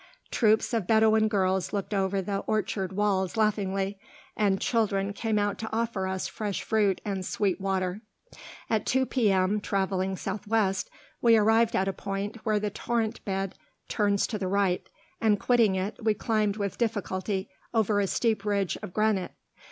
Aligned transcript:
Troops 0.31 0.73
of 0.73 0.87
Bedouin 0.87 1.27
girls 1.27 1.73
looked 1.73 1.93
over 1.93 2.23
the 2.23 2.39
orchard 2.47 2.91
walls 2.91 3.37
laughingly, 3.37 3.99
and 4.35 4.59
children 4.59 5.13
came 5.13 5.37
out 5.37 5.59
to 5.59 5.69
offer 5.71 6.07
us 6.07 6.27
fresh 6.27 6.63
fruit 6.63 6.99
and 7.05 7.23
sweet 7.23 7.61
water. 7.61 8.01
At 8.67 8.87
2 8.87 9.05
P.M., 9.05 9.59
traveling 9.61 10.15
southwest, 10.17 10.89
we 11.21 11.37
arrived 11.37 11.75
at 11.75 11.87
a 11.87 11.93
point 11.93 12.37
where 12.43 12.59
the 12.59 12.71
torrent 12.71 13.23
bed 13.25 13.53
turns 13.89 14.25
to 14.25 14.39
the 14.39 14.47
right, 14.47 14.89
and 15.21 15.39
quitting 15.39 15.75
it, 15.75 16.03
we 16.03 16.15
climbed 16.15 16.57
with 16.57 16.79
difficulty 16.79 17.47
over 17.71 17.99
a 17.99 18.07
steep 18.07 18.43
ridge 18.43 18.79
of 18.81 18.95
granite. 18.95 19.33